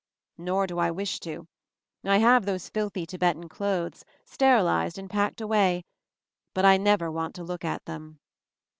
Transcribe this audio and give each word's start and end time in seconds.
Nor 0.39 0.65
do 0.65 0.79
I 0.79 0.89
wish 0.89 1.19
to. 1.19 1.47
I 2.03 2.17
have 2.17 2.47
those 2.47 2.69
filthy 2.69 3.05
Tibetan 3.05 3.47
clothes, 3.47 4.03
sterilized 4.25 4.97
and 4.97 5.07
packed 5.07 5.39
away, 5.41 5.83
but 6.55 6.65
I 6.65 6.77
never 6.77 7.11
want 7.11 7.35
to 7.35 7.43
look 7.43 7.63
at 7.63 7.85
them. 7.85 8.19